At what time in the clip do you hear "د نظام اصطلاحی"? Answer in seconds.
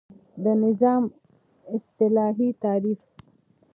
0.43-2.49